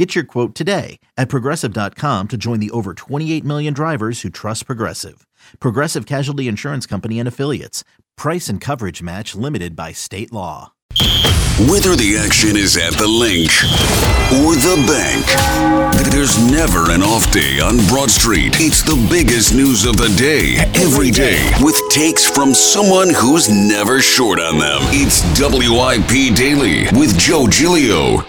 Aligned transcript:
Get 0.00 0.14
your 0.14 0.24
quote 0.24 0.54
today 0.54 0.98
at 1.18 1.28
progressive.com 1.28 2.28
to 2.28 2.38
join 2.38 2.58
the 2.58 2.70
over 2.70 2.94
28 2.94 3.44
million 3.44 3.74
drivers 3.74 4.22
who 4.22 4.30
trust 4.30 4.64
Progressive. 4.64 5.26
Progressive 5.58 6.06
Casualty 6.06 6.48
Insurance 6.48 6.86
Company 6.86 7.18
and 7.18 7.28
Affiliates. 7.28 7.84
Price 8.16 8.48
and 8.48 8.62
coverage 8.62 9.02
match 9.02 9.34
limited 9.34 9.76
by 9.76 9.92
state 9.92 10.32
law. 10.32 10.72
Whether 11.68 11.96
the 11.96 12.16
action 12.16 12.56
is 12.56 12.78
at 12.78 12.94
the 12.94 13.06
Linc 13.06 13.50
or 14.40 14.56
the 14.56 14.80
bank, 14.88 15.26
there's 16.10 16.50
never 16.50 16.90
an 16.90 17.02
off 17.02 17.30
day 17.30 17.60
on 17.60 17.76
Broad 17.88 18.10
Street. 18.10 18.56
It's 18.58 18.80
the 18.80 18.96
biggest 19.10 19.54
news 19.54 19.84
of 19.84 19.98
the 19.98 20.08
day, 20.16 20.56
every 20.80 21.10
day, 21.10 21.52
with 21.60 21.78
takes 21.90 22.24
from 22.24 22.54
someone 22.54 23.12
who's 23.12 23.50
never 23.50 24.00
short 24.00 24.40
on 24.40 24.58
them. 24.58 24.80
It's 24.96 25.20
WIP 25.38 26.34
Daily 26.34 26.84
with 26.98 27.18
Joe 27.18 27.46
Giglio. 27.46 28.24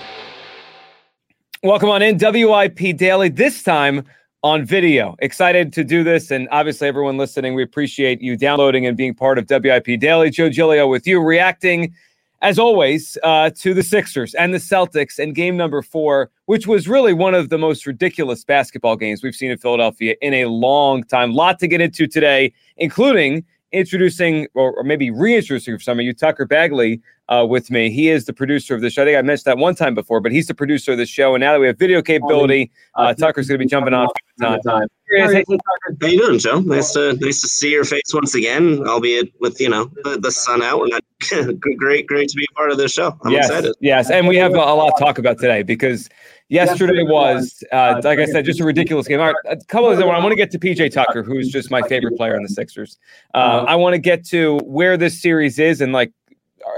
Welcome 1.64 1.90
on 1.90 2.02
in, 2.02 2.18
WIP 2.18 2.98
Daily, 2.98 3.30
this 3.30 3.62
time 3.62 4.04
on 4.42 4.66
video. 4.66 5.16
Excited 5.20 5.72
to 5.74 5.84
do 5.84 6.04
this. 6.04 6.32
And 6.32 6.50
obviously, 6.50 6.88
everyone 6.88 7.20
listening, 7.20 7.54
we 7.54 7.62
appreciate 7.62 8.20
you 8.20 8.36
downloading 8.36 8.88
and 8.88 8.98
being 8.98 9.14
part 9.14 9.38
of 9.38 9.48
WIP 9.48 10.00
Daily. 10.00 10.32
Joe 10.32 10.50
Giglio 10.50 10.88
with 10.88 11.06
you, 11.06 11.22
reacting, 11.22 11.94
as 12.42 12.58
always, 12.58 13.16
uh, 13.22 13.52
to 13.58 13.76
the 13.76 13.84
Sixers 13.84 14.34
and 14.34 14.56
the 14.56 14.58
Celtics 14.58 15.20
and 15.20 15.36
game 15.36 15.56
number 15.56 15.84
four, 15.84 16.32
which 16.46 16.66
was 16.66 16.88
really 16.88 17.14
one 17.14 17.36
of 17.36 17.50
the 17.50 17.60
most 17.60 17.86
ridiculous 17.86 18.44
basketball 18.44 18.96
games 18.96 19.22
we've 19.22 19.36
seen 19.36 19.52
in 19.52 19.60
Philadelphia 19.60 20.16
in 20.20 20.34
a 20.34 20.46
long 20.46 21.04
time. 21.04 21.32
Lot 21.32 21.60
to 21.60 21.68
get 21.68 21.80
into 21.80 22.08
today, 22.08 22.54
including 22.78 23.46
introducing 23.72 24.48
or, 24.54 24.74
or 24.74 24.84
maybe 24.84 25.12
reintroducing 25.12 25.76
for 25.76 25.82
some 25.82 26.00
of 26.00 26.06
you 26.06 26.14
Tucker 26.14 26.46
Bagley 26.46 27.02
uh, 27.30 27.46
with 27.46 27.72
me. 27.72 27.90
He 27.90 28.10
is 28.10 28.26
the 28.26 28.34
producer 28.34 28.76
of 28.76 28.82
the 28.82 28.90
show. 28.90 29.04
I 29.04 29.06
think 29.06 29.18
I 29.18 29.22
mentioned 29.22 29.46
that 29.46 29.58
one 29.58 29.76
time 29.76 29.96
before, 29.96 30.20
but 30.20 30.32
he's 30.32 30.48
the 30.48 30.54
producer 30.54 30.92
of 30.92 30.98
the 30.98 31.06
show. 31.06 31.34
And 31.34 31.42
now 31.42 31.54
that 31.54 31.60
we 31.60 31.68
have 31.68 31.80
video 31.80 32.02
capability, 32.02 32.72
uh, 32.96 33.14
Tucker's 33.14 33.48
going 33.48 33.60
to 33.60 33.66
be 33.66 33.70
jumping 33.70 33.94
on 33.94 34.10
time. 34.42 34.60
How 36.02 36.08
you 36.08 36.18
doing, 36.18 36.40
Joe? 36.40 36.60
Nice 36.60 36.94
to 36.94 37.14
nice 37.20 37.42
to 37.42 37.48
see 37.48 37.72
your 37.72 37.84
face 37.84 38.14
once 38.14 38.34
again, 38.34 38.86
albeit 38.88 39.32
with 39.40 39.60
you 39.60 39.70
know 39.70 39.92
the, 40.04 40.18
the 40.20 40.32
sun 40.32 40.62
out. 40.62 40.90
And 41.32 41.60
great, 41.78 42.08
great 42.08 42.30
to 42.30 42.36
be 42.36 42.48
a 42.50 42.56
part 42.56 42.72
of 42.72 42.78
this 42.78 42.94
show. 42.94 43.18
I'm 43.24 43.32
yes, 43.32 43.48
excited. 43.48 43.76
Yes, 43.82 44.10
and 44.10 44.28
we 44.28 44.38
have 44.38 44.54
a, 44.54 44.58
a 44.58 44.76
lot 44.76 44.98
to 44.98 45.04
talk 45.04 45.18
about 45.18 45.38
today 45.38 45.64
because 45.64 46.10
yesterday 46.52 47.04
was, 47.04 47.64
uh, 47.72 48.02
like 48.04 48.20
I 48.20 48.26
said, 48.26 48.46
just 48.46 48.60
a 48.60 48.66
ridiculous 48.66 49.08
game. 49.08 49.20
All 49.20 49.28
right, 49.28 49.36
a 49.46 49.58
couple 49.66 49.90
of 49.90 49.98
things. 49.98 50.10
I 50.10 50.20
want 50.20 50.32
to 50.32 50.36
get 50.36 50.52
to 50.52 50.60
PJ 50.60 50.92
Tucker, 50.92 51.24
who's 51.24 51.50
just 51.50 51.72
my 51.72 51.82
favorite 51.82 52.18
player 52.18 52.36
on 52.36 52.44
the 52.44 52.50
Sixers. 52.50 53.00
Uh, 53.34 53.66
I 53.68 53.76
want 53.76 53.94
to 53.94 54.00
get 54.00 54.26
to 54.28 54.60
where 54.60 54.98
this 54.98 55.20
series 55.22 55.58
is 55.58 55.82
and 55.82 55.94
like 55.94 56.12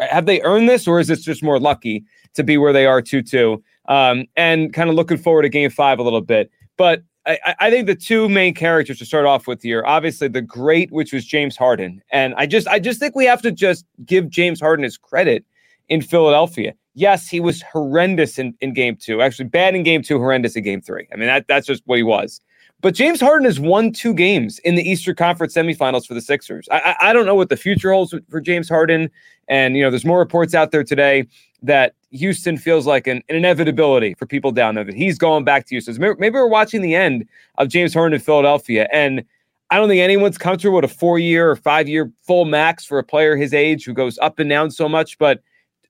have 0.09 0.25
they 0.25 0.41
earned 0.41 0.69
this 0.69 0.87
or 0.87 0.99
is 0.99 1.07
this 1.07 1.23
just 1.23 1.43
more 1.43 1.59
lucky 1.59 2.05
to 2.35 2.43
be 2.43 2.57
where 2.57 2.71
they 2.71 2.85
are 2.85 3.01
2 3.01 3.21
2? 3.21 3.61
Um, 3.89 4.25
and 4.37 4.73
kind 4.73 4.89
of 4.89 4.95
looking 4.95 5.17
forward 5.17 5.41
to 5.41 5.49
game 5.49 5.69
five 5.69 5.99
a 5.99 6.03
little 6.03 6.21
bit. 6.21 6.49
But 6.77 7.03
I, 7.25 7.55
I, 7.59 7.69
think 7.69 7.87
the 7.87 7.95
two 7.95 8.27
main 8.29 8.53
characters 8.53 8.97
to 8.99 9.05
start 9.05 9.25
off 9.25 9.47
with 9.47 9.61
here, 9.61 9.83
obviously 9.85 10.27
the 10.27 10.41
great, 10.41 10.91
which 10.91 11.13
was 11.13 11.25
James 11.25 11.55
Harden. 11.55 12.01
And 12.11 12.33
I 12.37 12.45
just 12.45 12.67
I 12.67 12.79
just 12.79 12.99
think 12.99 13.15
we 13.15 13.25
have 13.25 13.41
to 13.41 13.51
just 13.51 13.85
give 14.05 14.29
James 14.29 14.59
Harden 14.59 14.83
his 14.83 14.97
credit 14.97 15.45
in 15.89 16.01
Philadelphia. 16.01 16.73
Yes, 16.95 17.27
he 17.27 17.39
was 17.39 17.61
horrendous 17.61 18.37
in, 18.37 18.53
in 18.61 18.73
game 18.73 18.95
two. 18.95 19.21
Actually, 19.21 19.45
bad 19.45 19.75
in 19.75 19.83
game 19.83 20.03
two, 20.03 20.19
horrendous 20.19 20.55
in 20.55 20.63
game 20.63 20.81
three. 20.81 21.07
I 21.11 21.15
mean, 21.15 21.27
that 21.27 21.47
that's 21.47 21.67
just 21.67 21.83
what 21.85 21.97
he 21.97 22.03
was. 22.03 22.39
But 22.81 22.93
James 22.93 23.21
Harden 23.21 23.45
has 23.45 23.61
won 23.61 23.93
two 23.93 24.13
games 24.13 24.59
in 24.59 24.75
the 24.75 24.83
Eastern 24.83 25.15
Conference 25.15 25.53
semifinals 25.53 26.05
for 26.05 26.13
the 26.13 26.21
Sixers. 26.21 26.67
I, 26.69 26.79
I, 26.99 27.09
I 27.09 27.13
don't 27.13 27.25
know 27.25 27.33
what 27.33 27.47
the 27.47 27.55
future 27.55 27.93
holds 27.93 28.13
for 28.29 28.41
James 28.41 28.67
Harden. 28.67 29.09
And, 29.47 29.77
you 29.77 29.83
know, 29.83 29.89
there's 29.89 30.03
more 30.03 30.19
reports 30.19 30.53
out 30.53 30.71
there 30.71 30.83
today 30.83 31.25
that 31.61 31.95
Houston 32.11 32.57
feels 32.57 32.85
like 32.85 33.07
an, 33.07 33.23
an 33.29 33.37
inevitability 33.37 34.15
for 34.15 34.25
people 34.25 34.51
down 34.51 34.75
there 34.75 34.83
that 34.83 34.95
he's 34.95 35.17
going 35.17 35.45
back 35.45 35.65
to 35.67 35.75
Houston. 35.75 35.95
Maybe, 35.97 36.15
maybe 36.19 36.33
we're 36.33 36.47
watching 36.47 36.81
the 36.81 36.93
end 36.93 37.25
of 37.57 37.69
James 37.69 37.93
Harden 37.93 38.15
in 38.15 38.19
Philadelphia. 38.19 38.89
And 38.91 39.23
I 39.69 39.77
don't 39.77 39.87
think 39.87 40.01
anyone's 40.01 40.37
comfortable 40.37 40.75
with 40.75 40.85
a 40.85 40.93
four 40.93 41.19
year 41.19 41.49
or 41.49 41.55
five 41.55 41.87
year 41.87 42.11
full 42.21 42.43
max 42.43 42.85
for 42.85 42.99
a 42.99 43.03
player 43.03 43.37
his 43.37 43.53
age 43.53 43.85
who 43.85 43.93
goes 43.93 44.19
up 44.19 44.39
and 44.39 44.49
down 44.49 44.71
so 44.71 44.89
much. 44.89 45.17
But 45.17 45.41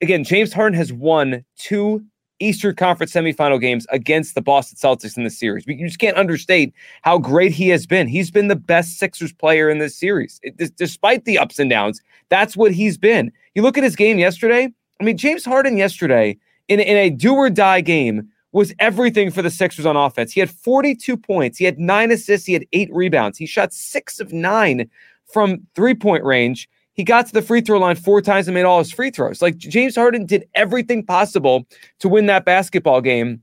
again, 0.02 0.24
James 0.24 0.54
Harden 0.54 0.78
has 0.78 0.92
won 0.92 1.44
two 1.58 2.04
Eastern 2.40 2.76
Conference 2.76 3.14
semifinal 3.14 3.60
games 3.60 3.86
against 3.90 4.36
the 4.36 4.42
Boston 4.42 4.78
Celtics 4.78 5.18
in 5.18 5.24
the 5.24 5.30
series. 5.30 5.66
You 5.66 5.88
just 5.88 6.00
can't 6.00 6.18
understate 6.18 6.74
how 7.04 7.18
great 7.18 7.52
he 7.52 7.70
has 7.70 7.86
been. 7.86 8.08
He's 8.08 8.32
been 8.32 8.48
the 8.48 8.56
best 8.56 9.00
Sixers 9.00 9.32
player 9.32 9.70
in 9.70 9.80
this 9.80 9.96
series, 9.96 10.40
it, 10.44 10.76
despite 10.76 11.26
the 11.26 11.38
ups 11.38 11.60
and 11.60 11.70
downs. 11.70 12.02
That's 12.30 12.58
what 12.58 12.74
he's 12.74 12.98
been. 12.98 13.32
You 13.56 13.62
look 13.62 13.78
at 13.78 13.84
his 13.84 13.96
game 13.96 14.20
yesterday. 14.20 14.74
I 15.00 15.04
mean, 15.04 15.18
James 15.18 15.46
Harden 15.46 15.78
yesterday 15.78 16.38
in, 16.68 16.80
in 16.80 16.98
a 16.98 17.10
do 17.10 17.34
or 17.34 17.50
die 17.50 17.82
game 17.82 18.28
was 18.52 18.74
everything 18.80 19.32
for 19.32 19.42
the 19.42 19.50
Sixers 19.50 19.86
on 19.86 19.96
offense. 19.96 20.32
He 20.32 20.40
had 20.40 20.50
42 20.50 21.18
points, 21.18 21.58
he 21.58 21.66
had 21.66 21.80
nine 21.80 22.12
assists, 22.12 22.46
he 22.46 22.54
had 22.54 22.66
eight 22.74 22.90
rebounds. 22.92 23.38
He 23.38 23.46
shot 23.46 23.74
six 23.74 24.20
of 24.20 24.32
nine 24.32 24.90
from 25.26 25.66
three 25.76 25.96
point 25.96 26.24
range. 26.24 26.70
He 26.94 27.04
got 27.04 27.26
to 27.28 27.34
the 27.34 27.42
free 27.42 27.62
throw 27.62 27.80
line 27.80 27.96
four 27.96 28.22
times 28.22 28.48
and 28.48 28.54
made 28.56 28.66
all 28.66 28.80
his 28.80 28.92
free 28.92 29.10
throws. 29.10 29.42
Like 29.42 29.58
James 29.58 29.96
Harden 29.96 30.26
did 30.26 30.48
everything 30.54 31.04
possible 31.04 31.66
to 32.00 32.08
win 32.08 32.28
that 32.28 32.46
basketball 32.46 33.02
game 33.02 33.42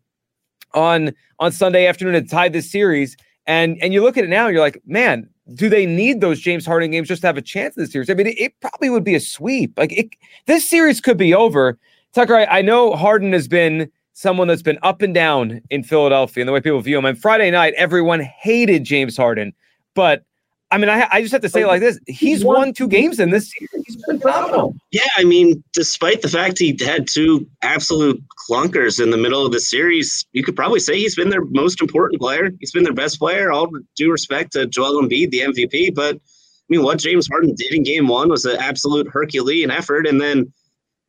on 0.75 1.13
on 1.39 1.53
Sunday 1.53 1.87
afternoon 1.87 2.15
and 2.15 2.31
tie 2.31 2.49
this 2.49 2.71
series. 2.71 3.17
And 3.47 3.77
and 3.83 3.93
you 3.93 4.03
look 4.03 4.17
at 4.17 4.25
it 4.25 4.31
now, 4.31 4.47
you're 4.47 4.61
like, 4.61 4.81
man, 4.87 5.29
do 5.55 5.69
they 5.69 5.87
need 5.87 6.21
those 6.21 6.41
James 6.41 6.65
Harden 6.65 6.91
games 6.91 7.09
just 7.09 7.23
to 7.23 7.27
have 7.27 7.37
a 7.37 7.43
chance 7.43 7.77
in 7.77 7.83
the 7.83 7.91
series? 7.91 8.09
I 8.09 8.15
mean, 8.15 8.29
it, 8.29 8.39
it 8.39 8.61
probably 8.61 8.91
would 8.91 9.05
be 9.05 9.15
a 9.15 9.21
sweep. 9.21 9.77
Like 9.77 9.93
it, 9.93 10.11
this 10.47 10.69
series 10.69 11.01
could 11.01 11.17
be 11.17 11.35
over. 11.35 11.79
Tucker, 12.13 12.37
I, 12.37 12.45
I, 12.47 12.63
know 12.63 12.97
Harden 12.97 13.33
has 13.33 13.47
been 13.47 13.91
someone 14.15 14.49
that's 14.49 14.63
been 14.63 14.79
up 14.83 15.01
and 15.01 15.15
down 15.15 15.61
in 15.71 15.85
Philadelphia 15.85 16.43
and 16.43 16.49
the 16.49 16.53
way 16.53 16.61
people 16.61 16.81
view 16.81 16.99
him. 16.99 17.05
And 17.05 17.21
Friday 17.21 17.51
night, 17.51 17.73
everyone 17.77 18.21
hated 18.21 18.85
James 18.85 19.17
Harden, 19.17 19.53
but 19.95 20.25
I 20.73 20.79
mean, 20.79 20.89
I, 20.89 21.09
I 21.11 21.21
just 21.21 21.33
have 21.33 21.43
to 21.43 21.49
say 21.49 21.67
like 21.67 21.81
this: 21.81 21.99
he's 22.07 22.45
won 22.45 22.73
two 22.73 22.87
games 22.87 23.19
in 23.19 23.31
this 23.31 23.53
series. 23.53 23.87
He's 23.87 23.97
been 24.05 24.21
phenomenal. 24.21 24.77
Yeah, 24.93 25.09
I 25.17 25.25
mean, 25.25 25.65
despite 25.73 26.23
the 26.23 26.29
fact 26.29 26.59
he 26.59 26.77
had 26.81 27.09
two 27.09 27.47
absolute 27.63 28.23
clunkers 28.49 29.03
in 29.03 29.11
the 29.11 29.17
middle 29.17 29.45
of 29.45 29.53
the 29.53 29.59
series, 29.59 30.25
you 30.33 30.45
could 30.45 30.55
probably 30.55 30.79
say 30.79 30.97
he's 30.97 31.17
been 31.17 31.31
their 31.31 31.45
most 31.47 31.81
important 31.81 32.21
player. 32.21 32.51
He's 32.61 32.71
been 32.71 32.85
their 32.85 32.93
best 32.93 33.19
player. 33.19 33.51
All 33.51 33.69
due 33.97 34.13
respect 34.13 34.53
to 34.53 34.67
Joel 34.67 35.03
Embiid, 35.03 35.31
the 35.31 35.41
MVP, 35.41 35.95
but 35.95 36.15
I 36.15 36.21
mean, 36.69 36.85
what 36.85 37.01
James 37.01 37.27
Harden 37.27 37.55
did 37.57 37.73
in 37.73 37.83
Game 37.83 38.07
One 38.07 38.29
was 38.29 38.45
an 38.45 38.57
absolute 38.59 39.09
Herculean 39.09 39.73
effort, 39.73 40.07
and 40.07 40.21
then 40.21 40.53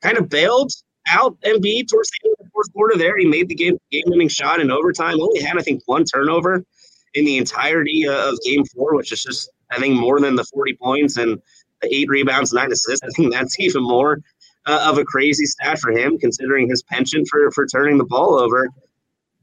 kind 0.02 0.18
of 0.18 0.28
bailed 0.28 0.72
out 1.08 1.40
Embiid 1.42 1.88
towards 1.88 2.10
the 2.10 2.20
end 2.26 2.36
of 2.40 2.46
the 2.46 2.52
fourth 2.52 2.74
quarter. 2.74 2.98
There, 2.98 3.16
he 3.16 3.26
made 3.26 3.48
the 3.48 3.56
game 3.56 3.78
game-winning 3.92 4.30
shot 4.30 4.60
in 4.60 4.72
overtime. 4.72 5.22
Only 5.22 5.42
had 5.42 5.58
I 5.58 5.62
think 5.62 5.84
one 5.86 6.04
turnover 6.04 6.66
in 7.14 7.26
the 7.26 7.38
entirety 7.38 8.08
of 8.08 8.38
game 8.44 8.64
four, 8.66 8.96
which 8.96 9.12
is 9.12 9.22
just, 9.22 9.50
I 9.72 9.80
think, 9.80 10.00
more 10.00 10.20
than 10.20 10.36
the 10.36 10.46
40 10.46 10.76
points 10.82 11.18
and 11.18 11.42
the 11.82 11.94
eight 11.94 12.10
rebounds, 12.10 12.54
nine 12.54 12.72
assists. 12.72 13.04
I 13.06 13.10
think 13.16 13.34
that's 13.34 13.60
even 13.60 13.84
more 13.84 14.20
uh, 14.66 14.86
of 14.90 14.98
a 14.98 15.04
crazy 15.04 15.46
stat 15.46 15.80
for 15.80 15.92
him, 15.92 16.18
considering 16.18 16.70
his 16.70 16.84
penchant 16.84 17.28
for, 17.30 17.52
for 17.52 17.66
turning 17.66 17.98
the 17.98 18.06
ball 18.06 18.40
over. 18.40 18.68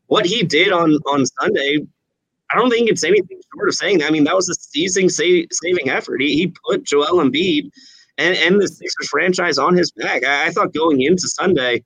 What 0.07 0.25
he 0.25 0.43
did 0.43 0.73
on, 0.73 0.93
on 1.13 1.27
Sunday, 1.27 1.87
I 2.51 2.57
don't 2.57 2.71
think 2.71 2.89
it's 2.89 3.05
anything 3.05 3.41
short 3.55 3.69
of 3.69 3.75
saying 3.75 3.99
that. 3.99 4.09
I 4.09 4.11
mean, 4.11 4.25
that 4.25 4.37
was 4.37 4.49
a 4.49 4.55
season 4.55 5.09
saving 5.11 5.91
effort. 5.91 6.23
He, 6.23 6.35
he 6.35 6.55
put 6.67 6.85
Joel 6.85 7.23
Embiid 7.23 7.71
and, 8.17 8.37
and 8.37 8.61
the 8.61 8.69
Sixers 8.69 9.09
franchise 9.09 9.59
on 9.59 9.77
his 9.77 9.91
back. 9.93 10.25
I, 10.25 10.47
I 10.47 10.51
thought 10.51 10.73
going 10.73 11.03
into 11.03 11.29
Sunday, 11.29 11.85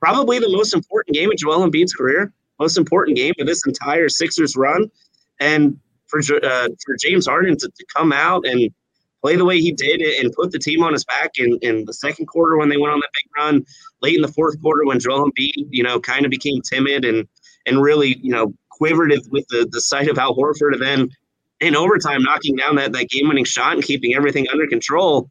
probably 0.00 0.38
the 0.38 0.50
most 0.50 0.74
important 0.74 1.14
game 1.14 1.30
of 1.30 1.38
Joel 1.38 1.66
Embiid's 1.68 1.94
career 1.94 2.32
most 2.58 2.76
important 2.76 3.16
game 3.16 3.34
of 3.40 3.46
this 3.46 3.66
entire 3.66 4.08
Sixers 4.08 4.56
run. 4.56 4.90
And 5.40 5.78
for 6.06 6.20
uh, 6.20 6.68
for 6.84 6.96
James 7.00 7.26
Harden 7.26 7.56
to, 7.58 7.68
to 7.68 7.86
come 7.94 8.12
out 8.12 8.46
and 8.46 8.70
play 9.20 9.36
the 9.36 9.44
way 9.44 9.58
he 9.58 9.72
did 9.72 10.00
and 10.00 10.32
put 10.32 10.52
the 10.52 10.58
team 10.58 10.82
on 10.82 10.92
his 10.92 11.04
back 11.04 11.32
in, 11.38 11.58
in 11.62 11.84
the 11.84 11.92
second 11.92 12.26
quarter 12.26 12.56
when 12.56 12.68
they 12.68 12.76
went 12.76 12.92
on 12.92 13.00
that 13.00 13.10
big 13.12 13.24
run, 13.36 13.64
late 14.00 14.14
in 14.14 14.22
the 14.22 14.28
fourth 14.28 14.60
quarter 14.62 14.84
when 14.84 15.00
Joel 15.00 15.30
Embiid, 15.30 15.66
you 15.70 15.82
know, 15.82 16.00
kind 16.00 16.24
of 16.24 16.30
became 16.30 16.60
timid 16.62 17.04
and 17.04 17.26
and 17.66 17.82
really, 17.82 18.18
you 18.22 18.30
know, 18.30 18.54
quivered 18.70 19.12
with 19.30 19.46
the, 19.48 19.68
the 19.70 19.80
sight 19.80 20.08
of 20.08 20.18
Al 20.18 20.36
Horford 20.36 20.72
and 20.72 20.82
then 20.82 21.08
in 21.60 21.74
overtime 21.74 22.22
knocking 22.22 22.56
down 22.56 22.76
that, 22.76 22.92
that 22.92 23.08
game 23.08 23.28
winning 23.28 23.44
shot 23.44 23.74
and 23.74 23.82
keeping 23.82 24.14
everything 24.14 24.46
under 24.52 24.66
control. 24.66 25.28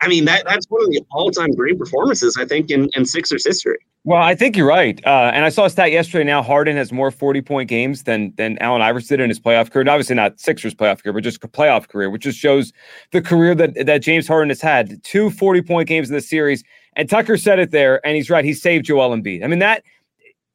I 0.00 0.08
mean, 0.08 0.26
that 0.26 0.44
that's 0.44 0.66
one 0.68 0.82
of 0.84 0.90
the 0.90 1.02
all 1.10 1.30
time 1.30 1.52
great 1.52 1.78
performances, 1.78 2.36
I 2.38 2.44
think, 2.44 2.70
in, 2.70 2.88
in 2.94 3.04
Sixers 3.04 3.44
history. 3.44 3.78
Well, 4.08 4.22
I 4.22 4.34
think 4.34 4.56
you're 4.56 4.66
right. 4.66 4.98
Uh, 5.04 5.30
and 5.34 5.44
I 5.44 5.50
saw 5.50 5.66
a 5.66 5.70
stat 5.70 5.92
yesterday. 5.92 6.24
Now 6.24 6.42
Harden 6.42 6.78
has 6.78 6.90
more 6.92 7.10
40 7.10 7.42
point 7.42 7.68
games 7.68 8.04
than 8.04 8.32
than 8.36 8.56
Allen 8.56 8.80
Iverson 8.80 9.18
did 9.18 9.24
in 9.24 9.28
his 9.28 9.38
playoff 9.38 9.70
career. 9.70 9.82
And 9.82 9.90
obviously 9.90 10.16
not 10.16 10.40
Sixers 10.40 10.74
playoff 10.74 11.02
career, 11.02 11.12
but 11.12 11.22
just 11.22 11.42
playoff 11.42 11.88
career, 11.88 12.08
which 12.08 12.22
just 12.22 12.38
shows 12.38 12.72
the 13.12 13.20
career 13.20 13.54
that 13.56 13.84
that 13.84 13.98
James 13.98 14.26
Harden 14.26 14.48
has 14.48 14.62
had. 14.62 15.04
Two 15.04 15.28
40 15.28 15.60
point 15.60 15.88
games 15.88 16.08
in 16.08 16.14
the 16.14 16.22
series. 16.22 16.64
And 16.96 17.06
Tucker 17.10 17.36
said 17.36 17.58
it 17.58 17.70
there, 17.70 18.00
and 18.02 18.16
he's 18.16 18.30
right. 18.30 18.46
He 18.46 18.54
saved 18.54 18.86
Joel 18.86 19.14
Embiid. 19.14 19.44
I 19.44 19.46
mean 19.46 19.58
that 19.58 19.82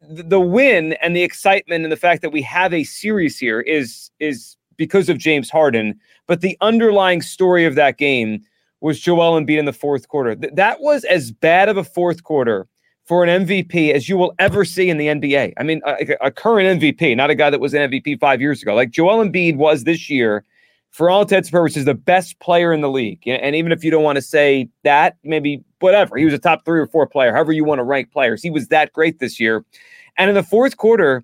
the 0.02 0.42
win 0.42 0.94
and 0.94 1.16
the 1.16 1.22
excitement 1.22 1.84
and 1.84 1.92
the 1.92 1.96
fact 1.96 2.24
that 2.24 2.32
we 2.32 2.42
have 2.42 2.74
a 2.74 2.84
series 2.84 3.38
here 3.38 3.62
is 3.62 4.10
is 4.20 4.58
because 4.78 5.10
of 5.10 5.20
James 5.20 5.52
Harden. 5.52 5.94
But 6.26 6.42
the 6.42 6.58
underlying 6.62 7.22
story 7.22 7.66
of 7.66 7.76
that 7.76 8.00
game 8.00 8.42
was 8.82 9.00
Joel 9.00 9.40
Embiid 9.40 9.60
in 9.60 9.66
the 9.66 9.74
fourth 9.74 10.08
quarter. 10.08 10.36
Th- 10.36 10.54
that 10.56 10.82
was 10.82 11.04
as 11.04 11.32
bad 11.32 11.70
of 11.70 11.78
a 11.78 11.84
fourth 11.84 12.24
quarter 12.24 12.68
for 13.06 13.24
an 13.24 13.46
MVP 13.46 13.92
as 13.92 14.08
you 14.08 14.18
will 14.18 14.34
ever 14.40 14.64
see 14.64 14.90
in 14.90 14.98
the 14.98 15.08
NBA. 15.08 15.54
I 15.58 15.64
mean, 15.64 15.82
a, 15.86 16.16
a, 16.22 16.32
current 16.32 16.82
MVP, 16.82 17.16
not 17.18 17.30
a 17.30 17.36
guy 17.36 17.50
that 17.50 17.60
was 17.60 17.74
an 17.74 17.90
MVP 17.90 18.20
five 18.20 18.40
years 18.40 18.62
ago. 18.62 18.74
Like 18.74 18.92
Joel 18.92 19.24
Embiid 19.26 19.58
was 19.58 19.84
this 19.84 20.10
year, 20.10 20.46
for 20.92 21.10
all 21.10 21.24
intents 21.24 21.50
and 21.50 21.54
purposes, 21.54 21.86
the 21.86 21.96
best 21.96 22.40
player 22.40 22.72
in 22.72 22.82
the 22.82 22.90
league. 22.90 23.28
And 23.28 23.56
even 23.56 23.72
if 23.72 23.84
you 23.84 23.92
don't 23.92 24.04
want 24.04 24.18
to 24.18 24.22
say 24.22 24.70
that, 24.84 25.18
maybe 25.24 25.64
whatever, 25.80 26.18
he 26.18 26.24
was 26.26 26.34
a 26.34 26.40
top 26.40 26.64
three 26.66 26.80
or 26.80 26.88
four 26.88 27.08
player, 27.08 27.34
however 27.34 27.52
you 27.52 27.66
want 27.66 27.80
to 27.80 27.84
rank 27.84 28.12
players. 28.12 28.44
He 28.44 28.52
was 28.52 28.68
that 28.68 28.94
great 28.94 29.20
this 29.20 29.40
year. 29.40 29.66
And 30.18 30.30
in 30.30 30.36
the 30.36 30.44
fourth 30.44 30.78
quarter, 30.78 31.24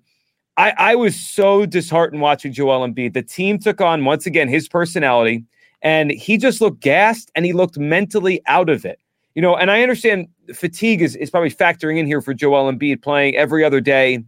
I, 0.56 0.74
I 0.76 0.94
was 0.96 1.14
so 1.14 1.64
disheartened 1.66 2.20
watching 2.20 2.52
Joel 2.52 2.86
Embiid. 2.86 3.14
The 3.14 3.22
team 3.22 3.58
took 3.58 3.80
on 3.80 4.04
once 4.04 4.26
again 4.26 4.48
his 4.48 4.68
personality, 4.68 5.44
and 5.82 6.10
he 6.10 6.36
just 6.36 6.60
looked 6.60 6.80
gassed 6.80 7.30
and 7.34 7.46
he 7.46 7.52
looked 7.52 7.78
mentally 7.78 8.42
out 8.46 8.68
of 8.68 8.84
it. 8.84 8.98
You 9.34 9.42
know, 9.42 9.56
and 9.56 9.70
I 9.70 9.82
understand 9.82 10.28
fatigue 10.54 11.02
is, 11.02 11.14
is 11.16 11.30
probably 11.30 11.50
factoring 11.50 11.98
in 11.98 12.06
here 12.06 12.20
for 12.20 12.34
Joel 12.34 12.72
Embiid 12.72 13.02
playing 13.02 13.36
every 13.36 13.64
other 13.64 13.80
day 13.80 14.24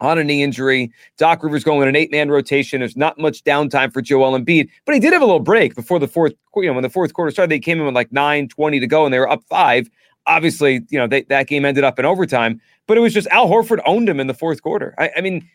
on 0.00 0.18
a 0.18 0.24
knee 0.24 0.42
injury. 0.42 0.90
Doc 1.16 1.44
Rivers 1.44 1.62
going 1.62 1.82
in 1.82 1.88
an 1.88 1.96
eight-man 1.96 2.30
rotation. 2.30 2.80
There's 2.80 2.96
not 2.96 3.18
much 3.18 3.44
downtime 3.44 3.92
for 3.92 4.02
Joel 4.02 4.36
Embiid, 4.38 4.68
but 4.84 4.94
he 4.94 5.00
did 5.00 5.12
have 5.12 5.22
a 5.22 5.26
little 5.26 5.38
break 5.38 5.74
before 5.74 5.98
the 5.98 6.08
fourth. 6.08 6.32
You 6.56 6.66
know, 6.66 6.72
when 6.72 6.82
the 6.82 6.90
fourth 6.90 7.12
quarter 7.12 7.30
started, 7.30 7.50
they 7.50 7.60
came 7.60 7.78
in 7.78 7.84
with 7.84 7.94
like 7.94 8.10
nine 8.10 8.48
twenty 8.48 8.80
to 8.80 8.86
go, 8.86 9.04
and 9.04 9.12
they 9.12 9.18
were 9.18 9.30
up 9.30 9.44
five. 9.44 9.88
Obviously, 10.26 10.80
you 10.88 10.98
know 10.98 11.06
they, 11.06 11.22
that 11.24 11.46
game 11.46 11.64
ended 11.64 11.84
up 11.84 11.98
in 11.98 12.04
overtime, 12.04 12.60
but 12.86 12.96
it 12.96 13.00
was 13.00 13.12
just 13.12 13.28
Al 13.28 13.48
Horford 13.48 13.80
owned 13.86 14.08
him 14.08 14.18
in 14.18 14.28
the 14.28 14.34
fourth 14.34 14.62
quarter. 14.62 14.94
I, 14.98 15.10
I 15.18 15.20
mean, 15.20 15.48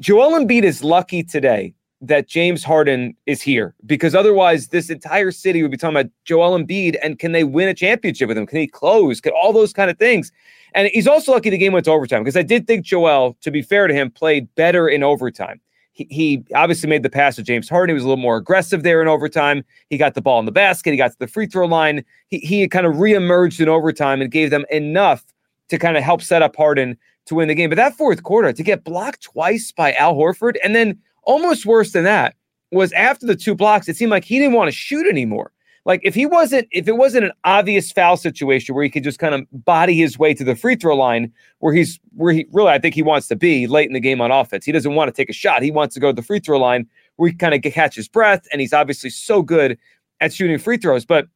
Joel 0.00 0.38
Embiid 0.38 0.64
is 0.64 0.84
lucky 0.84 1.22
today 1.22 1.74
that 2.00 2.28
James 2.28 2.62
Harden 2.62 3.16
is 3.26 3.42
here 3.42 3.74
because 3.84 4.14
otherwise 4.14 4.68
this 4.68 4.88
entire 4.88 5.32
city 5.32 5.62
would 5.62 5.70
be 5.70 5.76
talking 5.76 5.96
about 5.96 6.10
Joel 6.24 6.58
Embiid 6.58 6.96
and 7.02 7.18
can 7.18 7.32
they 7.32 7.44
win 7.44 7.68
a 7.68 7.74
championship 7.74 8.28
with 8.28 8.38
him? 8.38 8.46
Can 8.46 8.58
he 8.58 8.68
close? 8.68 9.20
Can 9.20 9.32
all 9.32 9.52
those 9.52 9.72
kind 9.72 9.90
of 9.90 9.98
things? 9.98 10.30
And 10.74 10.88
he's 10.92 11.08
also 11.08 11.32
lucky 11.32 11.50
the 11.50 11.58
game 11.58 11.72
went 11.72 11.86
to 11.86 11.90
overtime 11.90 12.22
because 12.22 12.36
I 12.36 12.42
did 12.42 12.66
think 12.66 12.84
Joel, 12.84 13.36
to 13.40 13.50
be 13.50 13.62
fair 13.62 13.86
to 13.86 13.94
him, 13.94 14.10
played 14.10 14.54
better 14.54 14.88
in 14.88 15.02
overtime. 15.02 15.60
He, 15.92 16.06
he 16.10 16.44
obviously 16.54 16.88
made 16.88 17.02
the 17.02 17.10
pass 17.10 17.34
to 17.36 17.42
James 17.42 17.68
Harden. 17.68 17.92
He 17.92 17.94
was 17.94 18.04
a 18.04 18.08
little 18.08 18.22
more 18.22 18.36
aggressive 18.36 18.84
there 18.84 19.02
in 19.02 19.08
overtime. 19.08 19.64
He 19.90 19.98
got 19.98 20.14
the 20.14 20.22
ball 20.22 20.38
in 20.38 20.46
the 20.46 20.52
basket. 20.52 20.92
He 20.92 20.96
got 20.96 21.10
to 21.10 21.18
the 21.18 21.26
free 21.26 21.46
throw 21.46 21.66
line. 21.66 22.04
He, 22.28 22.38
he 22.38 22.68
kind 22.68 22.86
of 22.86 22.94
reemerged 22.94 23.60
in 23.60 23.68
overtime 23.68 24.20
and 24.20 24.30
gave 24.30 24.50
them 24.50 24.64
enough 24.70 25.24
to 25.68 25.78
kind 25.78 25.96
of 25.96 26.04
help 26.04 26.22
set 26.22 26.42
up 26.42 26.54
Harden 26.54 26.96
to 27.26 27.34
win 27.34 27.48
the 27.48 27.54
game. 27.54 27.70
But 27.70 27.76
that 27.76 27.96
fourth 27.96 28.22
quarter, 28.22 28.52
to 28.52 28.62
get 28.62 28.84
blocked 28.84 29.22
twice 29.22 29.72
by 29.72 29.92
Al 29.94 30.14
Horford 30.14 30.56
and 30.62 30.74
then 30.74 30.98
Almost 31.28 31.66
worse 31.66 31.92
than 31.92 32.04
that 32.04 32.34
was 32.72 32.90
after 32.92 33.26
the 33.26 33.36
two 33.36 33.54
blocks, 33.54 33.86
it 33.86 33.96
seemed 33.96 34.10
like 34.10 34.24
he 34.24 34.38
didn't 34.38 34.54
want 34.54 34.68
to 34.68 34.72
shoot 34.72 35.06
anymore. 35.06 35.52
Like 35.84 36.00
if 36.02 36.14
he 36.14 36.24
wasn't, 36.24 36.68
if 36.70 36.88
it 36.88 36.96
wasn't 36.96 37.26
an 37.26 37.32
obvious 37.44 37.92
foul 37.92 38.16
situation 38.16 38.74
where 38.74 38.82
he 38.82 38.90
could 38.90 39.04
just 39.04 39.18
kind 39.18 39.34
of 39.34 39.46
body 39.52 39.94
his 39.94 40.18
way 40.18 40.32
to 40.32 40.42
the 40.42 40.56
free 40.56 40.74
throw 40.74 40.96
line, 40.96 41.30
where 41.58 41.74
he's 41.74 42.00
where 42.16 42.32
he 42.32 42.46
really, 42.50 42.70
I 42.70 42.78
think 42.78 42.94
he 42.94 43.02
wants 43.02 43.28
to 43.28 43.36
be 43.36 43.66
late 43.66 43.88
in 43.88 43.92
the 43.92 44.00
game 44.00 44.22
on 44.22 44.30
offense. 44.30 44.64
He 44.64 44.72
doesn't 44.72 44.94
want 44.94 45.08
to 45.08 45.12
take 45.12 45.28
a 45.28 45.34
shot. 45.34 45.62
He 45.62 45.70
wants 45.70 45.94
to 45.94 46.00
go 46.00 46.08
to 46.08 46.12
the 46.14 46.22
free 46.22 46.40
throw 46.40 46.58
line 46.58 46.86
where 47.16 47.28
he 47.28 47.34
kind 47.34 47.54
of 47.54 47.60
catch 47.72 47.94
his 47.94 48.08
breath, 48.08 48.46
and 48.50 48.60
he's 48.60 48.72
obviously 48.72 49.10
so 49.10 49.42
good 49.42 49.78
at 50.20 50.32
shooting 50.32 50.58
free 50.58 50.78
throws. 50.78 51.04
But 51.04 51.28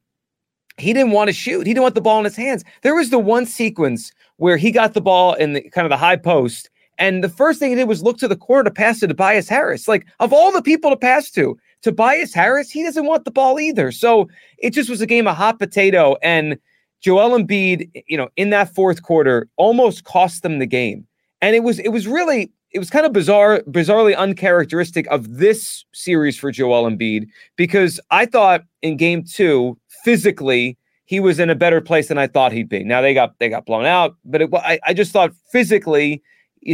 he 0.77 0.93
didn't 0.93 1.11
want 1.11 1.27
to 1.27 1.33
shoot. 1.33 1.67
He 1.67 1.73
didn't 1.73 1.83
want 1.83 1.95
the 1.95 2.01
ball 2.01 2.17
in 2.17 2.25
his 2.25 2.35
hands. 2.35 2.63
There 2.81 2.95
was 2.95 3.11
the 3.11 3.19
one 3.19 3.45
sequence 3.45 4.11
where 4.37 4.57
he 4.57 4.71
got 4.71 4.93
the 4.93 5.01
ball 5.01 5.33
in 5.33 5.53
the 5.53 5.61
kind 5.69 5.85
of 5.85 5.89
the 5.89 5.97
high 5.97 6.15
post 6.15 6.69
and 6.97 7.23
the 7.23 7.29
first 7.29 7.59
thing 7.59 7.71
he 7.71 7.75
did 7.75 7.87
was 7.87 8.03
look 8.03 8.17
to 8.19 8.27
the 8.27 8.35
corner 8.35 8.63
to 8.65 8.71
pass 8.71 8.99
to 8.99 9.07
Tobias 9.07 9.49
Harris. 9.49 9.87
Like, 9.87 10.05
of 10.19 10.31
all 10.31 10.51
the 10.51 10.61
people 10.61 10.89
to 10.91 10.97
pass 10.97 11.31
to, 11.31 11.57
Tobias 11.81 12.33
Harris, 12.33 12.71
he 12.71 12.83
doesn't 12.83 13.05
want 13.05 13.25
the 13.25 13.31
ball 13.31 13.59
either. 13.59 13.91
So 13.91 14.29
it 14.57 14.71
just 14.71 14.89
was 14.89 15.01
a 15.01 15.07
game 15.07 15.27
of 15.27 15.35
hot 15.35 15.59
potato. 15.59 16.15
And 16.21 16.57
Joel 17.01 17.37
Embiid, 17.37 17.89
you 18.07 18.17
know, 18.17 18.29
in 18.37 18.49
that 18.51 18.73
fourth 18.73 19.03
quarter 19.03 19.49
almost 19.57 20.05
cost 20.05 20.43
them 20.43 20.59
the 20.59 20.65
game. 20.65 21.05
And 21.41 21.55
it 21.55 21.63
was 21.63 21.79
it 21.79 21.89
was 21.89 22.07
really 22.07 22.51
it 22.71 22.79
was 22.79 22.89
kind 22.89 23.05
of 23.05 23.11
bizarre, 23.11 23.61
bizarrely 23.67 24.15
uncharacteristic 24.15 25.05
of 25.07 25.37
this 25.37 25.85
series 25.93 26.37
for 26.37 26.51
Joel 26.51 26.89
Embiid 26.89 27.27
because 27.55 27.99
I 28.09 28.25
thought 28.25 28.63
in 28.81 28.97
game 28.97 29.23
two, 29.23 29.77
physically, 30.03 30.77
he 31.05 31.19
was 31.19 31.39
in 31.39 31.49
a 31.49 31.55
better 31.55 31.81
place 31.81 32.07
than 32.07 32.17
I 32.17 32.27
thought 32.27 32.53
he'd 32.53 32.69
be. 32.69 32.83
Now 32.83 33.01
they 33.01 33.13
got 33.13 33.37
they 33.39 33.49
got 33.49 33.65
blown 33.65 33.85
out, 33.85 34.15
but 34.23 34.41
it, 34.41 34.49
I, 34.53 34.79
I 34.85 34.93
just 34.93 35.11
thought 35.11 35.33
physically 35.51 36.23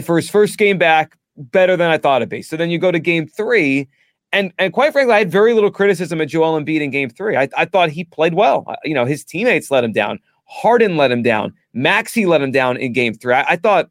for 0.03 0.17
his 0.17 0.29
first 0.29 0.57
game 0.57 0.77
back, 0.77 1.17
better 1.37 1.77
than 1.77 1.89
I 1.89 1.97
thought 1.97 2.21
it'd 2.21 2.29
be. 2.29 2.41
So 2.41 2.57
then 2.57 2.69
you 2.69 2.77
go 2.77 2.91
to 2.91 2.99
game 2.99 3.27
three, 3.27 3.87
and 4.31 4.51
and 4.57 4.73
quite 4.73 4.91
frankly, 4.91 5.13
I 5.13 5.19
had 5.19 5.31
very 5.31 5.53
little 5.53 5.71
criticism 5.71 6.21
of 6.21 6.27
Joel 6.27 6.59
Embiid 6.59 6.81
in 6.81 6.91
game 6.91 7.09
three. 7.09 7.35
I, 7.35 7.49
I 7.57 7.65
thought 7.65 7.89
he 7.89 8.03
played 8.03 8.33
well. 8.33 8.65
You 8.83 8.93
know, 8.93 9.05
his 9.05 9.23
teammates 9.23 9.71
let 9.71 9.83
him 9.83 9.91
down. 9.91 10.19
Harden 10.45 10.97
let 10.97 11.11
him 11.11 11.21
down. 11.21 11.53
Maxey 11.73 12.25
let 12.25 12.41
him 12.41 12.51
down 12.51 12.77
in 12.77 12.93
game 12.93 13.13
three. 13.13 13.33
I, 13.33 13.45
I 13.49 13.55
thought 13.55 13.89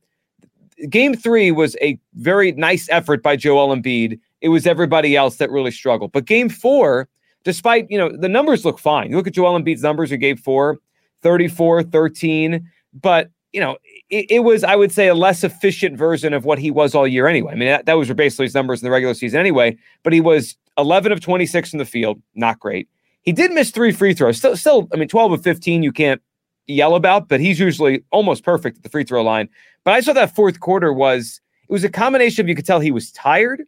game 0.89 1.15
three 1.15 1.51
was 1.51 1.77
a 1.81 1.99
very 2.15 2.53
nice 2.53 2.89
effort 2.91 3.23
by 3.23 3.37
Joel 3.37 3.75
Embiid. 3.75 4.19
It 4.41 4.49
was 4.49 4.67
everybody 4.67 5.17
else 5.17 5.37
that 5.37 5.51
really 5.51 5.71
struggled. 5.71 6.13
But 6.13 6.25
game 6.25 6.49
four, 6.49 7.09
despite, 7.45 7.91
you 7.91 7.99
know, 7.99 8.11
the 8.17 8.29
numbers 8.29 8.65
look 8.65 8.79
fine. 8.79 9.11
You 9.11 9.17
look 9.17 9.27
at 9.27 9.35
Joel 9.35 9.59
Embiid's 9.59 9.83
numbers 9.83 10.13
in 10.13 10.21
game 10.21 10.37
four, 10.37 10.79
34, 11.23 11.85
13. 11.85 12.69
But 12.93 13.31
you 13.53 13.61
know, 13.61 13.79
it, 14.11 14.27
it, 14.31 14.39
was, 14.41 14.65
I 14.65 14.77
would 14.77 14.93
say, 14.93 15.09
a 15.09 15.15
less 15.15 15.45
efficient 15.45 15.97
version 15.97 16.33
of 16.33 16.45
what 16.45 16.59
he 16.59 16.71
was 16.71 16.95
all 16.95 17.07
year 17.07 17.27
anyway. 17.27 17.53
I 17.53 17.57
mean, 17.57 17.69
that, 17.69 17.87
that 17.87 17.95
was 17.95 18.13
basically 18.13 18.47
his 18.47 18.55
numbers 18.55 18.81
in 18.81 18.87
the 18.87 18.91
regular 18.91 19.15
season 19.15 19.39
anyway, 19.39 19.77
but 20.03 20.13
he 20.13 20.21
was 20.21 20.57
11 20.79 21.13
of 21.13 21.21
26 21.21 21.73
in 21.73 21.79
the 21.79 21.85
field, 21.85 22.21
not 22.35 22.59
great. 22.59 22.89
He 23.23 23.33
did 23.33 23.53
miss 23.53 23.71
three 23.71 23.93
free 23.93 24.15
throws. 24.15 24.39
Still, 24.39 24.57
still, 24.57 24.89
I 24.93 24.97
mean, 24.97 25.09
12 25.09 25.33
of 25.33 25.43
15, 25.43 25.83
you 25.83 25.93
can't 25.93 26.23
yell 26.67 26.95
about, 26.95 27.29
but 27.29 27.41
he's 27.41 27.59
usually 27.59 28.05
almost 28.11 28.45
perfect 28.45 28.79
at 28.79 28.83
the 28.83 28.89
free 28.89 29.05
throw 29.05 29.23
line. 29.23 29.49
But 29.85 29.95
I 29.95 30.01
saw 30.01 30.13
that 30.15 30.35
fourth 30.35 30.61
quarter 30.61 30.93
was, 30.93 31.41
it 31.69 31.73
was 31.73 31.85
a 31.85 31.91
combination 31.91 32.45
of 32.45 32.49
you 32.49 32.55
could 32.55 32.67
tell 32.67 32.81
he 32.81 32.91
was 32.91 33.13
tired, 33.13 33.63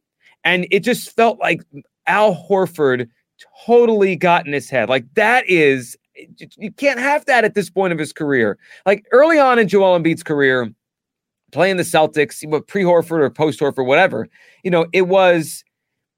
and 0.44 0.66
it 0.70 0.80
just 0.80 1.14
felt 1.14 1.38
like 1.38 1.62
Al 2.06 2.34
Horford 2.34 3.08
totally 3.66 4.16
got 4.16 4.46
in 4.46 4.52
his 4.52 4.70
head. 4.70 4.88
Like 4.88 5.04
that 5.14 5.48
is 5.48 5.96
you 6.56 6.72
can't 6.72 6.98
have 6.98 7.24
that 7.26 7.44
at 7.44 7.54
this 7.54 7.70
point 7.70 7.92
of 7.92 7.98
his 7.98 8.12
career. 8.12 8.58
Like 8.86 9.06
early 9.12 9.38
on 9.38 9.58
in 9.58 9.68
Joel 9.68 9.98
Embiid's 9.98 10.22
career, 10.22 10.72
playing 11.52 11.76
the 11.76 11.82
Celtics, 11.82 12.40
pre 12.66 12.82
Horford 12.82 13.20
or 13.20 13.30
post 13.30 13.60
Horford, 13.60 13.86
whatever, 13.86 14.28
you 14.62 14.70
know, 14.70 14.86
it 14.92 15.08
was 15.08 15.64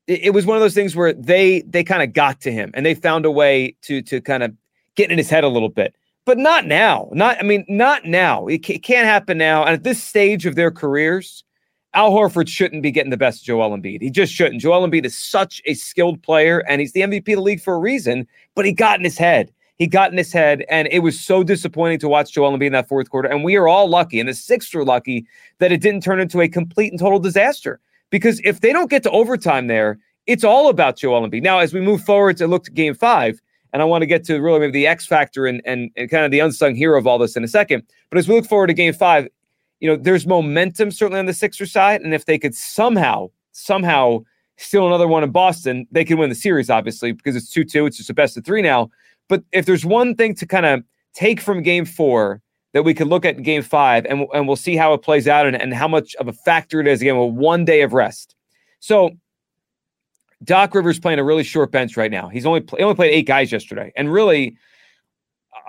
it, 0.07 0.35
was 0.35 0.47
one 0.47 0.57
of 0.57 0.61
those 0.61 0.75
things 0.75 0.97
where 0.97 1.13
they 1.13 1.63
they 1.63 1.85
kind 1.85 2.03
of 2.03 2.13
got 2.13 2.41
to 2.43 2.53
him 2.53 2.71
and 2.75 2.85
they 2.85 2.95
found 2.95 3.25
a 3.25 3.31
way 3.31 3.77
to 3.83 4.03
to 4.03 4.21
kind 4.21 4.43
of 4.43 4.53
get 4.97 5.11
in 5.11 5.19
his 5.19 5.31
head 5.31 5.45
a 5.45 5.49
little 5.49 5.69
bit. 5.69 5.95
But 6.25 6.39
not 6.39 6.67
now. 6.67 7.09
Not 7.13 7.39
I 7.39 7.43
mean, 7.43 7.65
not 7.69 8.05
now. 8.05 8.47
It, 8.47 8.69
it 8.69 8.83
can't 8.83 9.07
happen 9.07 9.39
now. 9.39 9.65
And 9.65 9.75
at 9.75 9.83
this 9.83 10.03
stage 10.03 10.47
of 10.47 10.55
their 10.55 10.71
careers, 10.71 11.45
Al 11.95 12.13
Horford 12.13 12.49
shouldn't 12.49 12.83
be 12.83 12.91
getting 12.91 13.11
the 13.11 13.17
best 13.17 13.43
of 13.43 13.47
Joel 13.47 13.77
Embiid. 13.77 14.03
He 14.03 14.11
just 14.11 14.33
shouldn't. 14.33 14.61
Joel 14.61 14.87
Embiid 14.87 15.05
is 15.05 15.19
such 15.19 15.61
a 15.67 15.75
skilled 15.75 16.23
player 16.23 16.63
and 16.69 16.81
he's 16.81 16.93
the 16.93 17.01
MVP 17.01 17.29
of 17.33 17.37
the 17.37 17.43
league 17.43 17.61
for 17.61 17.75
a 17.75 17.79
reason, 17.79 18.27
but 18.55 18.65
he 18.65 18.73
got 18.73 18.99
in 18.99 19.05
his 19.05 19.19
head 19.19 19.53
he 19.83 19.89
got 19.89 20.13
in 20.13 20.17
his 20.17 20.33
head, 20.33 20.65
and 20.69 20.87
it 20.93 21.01
was 21.01 21.19
so 21.19 21.43
disappointing 21.43 21.99
to 21.99 22.09
watch 22.09 22.31
Joel 22.31 22.57
Embiid 22.57 22.67
in 22.67 22.73
that 22.73 22.87
fourth 22.87 23.11
quarter. 23.11 23.29
And 23.29 23.43
we 23.43 23.57
are 23.57 23.67
all 23.67 23.89
lucky, 23.89 24.21
and 24.21 24.29
the 24.29 24.35
Sixers 24.35 24.77
are 24.77 24.85
lucky 24.85 25.27
that 25.59 25.73
it 25.73 25.81
didn't 25.81 26.05
turn 26.05 26.21
into 26.21 26.41
a 26.41 26.49
complete 26.49 26.93
and 26.93 27.01
total 27.01 27.19
disaster. 27.19 27.81
Because 28.09 28.41
if 28.45 28.61
they 28.61 28.73
don't 28.73 28.91
get 28.91 29.03
to 29.03 29.11
overtime 29.11 29.67
there, 29.67 29.99
it's 30.29 30.45
all 30.45 30.69
about 30.69 30.99
Joel 30.99 31.29
Embiid. 31.29 31.43
Now, 31.43 31.59
as 31.59 31.75
we 31.75 31.81
move 31.81 32.01
forward 32.05 32.37
to 32.37 32.47
look 32.47 32.63
to 32.67 32.71
Game 32.71 32.95
Five, 32.95 33.41
and 33.73 33.83
I 33.83 33.85
want 33.85 34.03
to 34.03 34.07
get 34.07 34.23
to 34.27 34.39
really 34.39 34.61
maybe 34.61 34.71
the 34.71 34.87
X 34.87 35.05
factor 35.05 35.47
and, 35.47 35.61
and 35.65 35.91
and 35.97 36.09
kind 36.09 36.25
of 36.25 36.31
the 36.31 36.39
unsung 36.39 36.77
hero 36.77 36.97
of 36.97 37.09
all 37.09 37.19
this 37.19 37.37
in 37.37 37.43
a 37.43 37.49
second. 37.49 37.83
But 38.09 38.19
as 38.19 38.29
we 38.29 38.37
look 38.37 38.47
forward 38.47 38.69
to 38.69 38.75
Game 38.75 38.95
Five, 38.95 39.27
you 39.81 39.89
know, 39.89 39.97
there's 39.97 40.29
momentum 40.29 40.93
certainly 40.93 41.19
on 41.19 41.27
the 41.27 41.35
Sixers 41.35 41.73
side, 41.73 42.03
and 42.03 42.15
if 42.15 42.27
they 42.27 42.39
could 42.39 42.55
somehow 42.55 43.31
somehow 43.51 44.21
steal 44.59 44.87
another 44.87 45.09
one 45.09 45.25
in 45.25 45.33
Boston, 45.33 45.89
they 45.91 46.05
can 46.05 46.19
win 46.19 46.29
the 46.29 46.37
series, 46.37 46.71
obviously, 46.71 47.11
because 47.11 47.35
it's 47.35 47.51
2 47.51 47.65
2. 47.65 47.87
It's 47.87 47.97
just 47.97 48.11
a 48.11 48.15
best 48.15 48.37
of 48.37 48.45
three 48.45 48.63
now. 48.63 48.93
But 49.33 49.45
if 49.51 49.65
there's 49.65 49.87
one 49.87 50.15
thing 50.15 50.35
to 50.35 50.47
kind 50.47 50.67
of 50.67 50.85
take 51.15 51.41
from 51.41 51.63
game 51.63 51.87
four 51.87 52.43
that 52.75 52.83
we 52.83 52.93
could 52.93 53.07
look 53.07 53.25
at 53.25 53.39
in 53.39 53.43
game 53.43 53.63
five, 53.63 54.05
and, 54.05 54.27
and 54.35 54.47
we'll 54.47 54.57
see 54.57 54.77
how 54.77 54.93
it 54.93 54.99
plays 54.99 55.27
out 55.27 55.47
and, 55.47 55.57
and 55.57 55.73
how 55.73 55.89
much 55.89 56.15
of 56.17 56.29
a 56.29 56.35
factor 56.35 56.83
it 56.83 56.87
is 56.87 57.01
again 57.01 57.17
with 57.17 57.33
one 57.33 57.65
day 57.65 57.81
of 57.81 57.95
rest. 57.95 58.35
So 58.81 59.13
Doc 60.45 60.75
Rivers 60.75 61.01
playing 61.01 61.19
a 61.19 61.25
really 61.25 61.45
short 61.45 61.73
bench 61.73 61.97
right 61.97 62.11
now. 62.11 62.29
He's 62.29 62.45
only 62.45 62.63
he 62.77 62.83
only 62.83 62.95
played 62.95 63.15
eight 63.15 63.27
guys 63.27 63.51
yesterday, 63.51 63.91
and 63.97 64.13
really, 64.13 64.55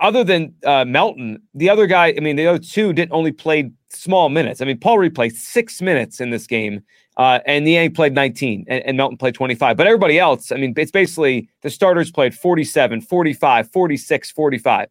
other 0.00 0.24
than 0.24 0.54
uh, 0.64 0.84
Melton, 0.84 1.42
the 1.54 1.70
other 1.70 1.86
guy, 1.86 2.14
I 2.16 2.20
mean, 2.20 2.36
the 2.36 2.46
other 2.46 2.58
two 2.58 2.92
didn't 2.92 3.12
only 3.12 3.32
play 3.32 3.70
small 3.90 4.28
minutes. 4.28 4.60
I 4.60 4.64
mean, 4.64 4.78
Paul 4.78 4.98
Reed 4.98 5.14
played 5.14 5.34
six 5.34 5.80
minutes 5.80 6.20
in 6.20 6.30
this 6.30 6.46
game, 6.46 6.82
uh, 7.16 7.40
and 7.46 7.64
Niang 7.64 7.92
played 7.92 8.14
19, 8.14 8.64
and, 8.68 8.84
and, 8.84 8.96
Melton 8.96 9.16
played 9.16 9.34
25. 9.34 9.76
But 9.76 9.86
everybody 9.86 10.18
else, 10.18 10.50
I 10.50 10.56
mean, 10.56 10.74
it's 10.76 10.90
basically 10.90 11.48
the 11.62 11.70
starters 11.70 12.10
played 12.10 12.34
47, 12.34 13.02
45, 13.02 13.70
46, 13.70 14.30
45. 14.32 14.88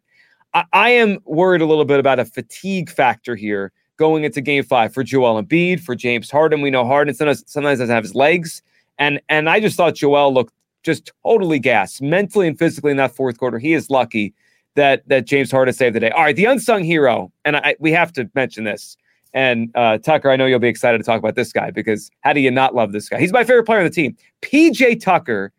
I, 0.54 0.64
I 0.72 0.90
am 0.90 1.18
worried 1.24 1.60
a 1.60 1.66
little 1.66 1.84
bit 1.84 2.00
about 2.00 2.18
a 2.18 2.24
fatigue 2.24 2.90
factor 2.90 3.36
here 3.36 3.72
going 3.96 4.24
into 4.24 4.40
game 4.40 4.64
five 4.64 4.92
for 4.92 5.04
Joel 5.04 5.42
Embiid, 5.42 5.80
for 5.80 5.94
James 5.94 6.30
Harden. 6.30 6.60
We 6.60 6.70
know 6.70 6.84
Harden 6.84 7.14
sometimes, 7.14 7.44
sometimes 7.46 7.78
doesn't 7.78 7.94
have 7.94 8.04
his 8.04 8.14
legs. 8.14 8.62
And, 8.98 9.20
and 9.28 9.48
I 9.48 9.60
just 9.60 9.76
thought 9.76 9.94
Joel 9.94 10.32
looked 10.32 10.54
just 10.82 11.10
totally 11.24 11.58
gassed 11.58 12.02
mentally 12.02 12.46
and 12.46 12.58
physically 12.58 12.90
in 12.90 12.98
that 12.98 13.16
fourth 13.16 13.38
quarter. 13.38 13.58
He 13.58 13.72
is 13.72 13.90
lucky 13.90 14.34
that 14.76 15.06
that 15.08 15.26
James 15.26 15.50
Harden 15.50 15.74
saved 15.74 15.94
the 15.94 16.00
day. 16.00 16.10
All 16.10 16.22
right, 16.22 16.36
the 16.36 16.44
unsung 16.44 16.84
hero, 16.84 17.32
and 17.44 17.56
I, 17.56 17.76
we 17.78 17.92
have 17.92 18.12
to 18.14 18.30
mention 18.34 18.64
this. 18.64 18.96
And 19.32 19.70
uh, 19.74 19.98
Tucker, 19.98 20.30
I 20.30 20.36
know 20.36 20.46
you'll 20.46 20.60
be 20.60 20.68
excited 20.68 20.98
to 20.98 21.04
talk 21.04 21.18
about 21.18 21.34
this 21.34 21.52
guy 21.52 21.70
because 21.72 22.10
how 22.20 22.32
do 22.32 22.40
you 22.40 22.50
not 22.50 22.74
love 22.74 22.92
this 22.92 23.08
guy? 23.08 23.18
He's 23.18 23.32
my 23.32 23.42
favorite 23.42 23.64
player 23.64 23.80
on 23.80 23.84
the 23.84 23.90
team. 23.90 24.16
PJ 24.42 25.00
Tucker 25.00 25.52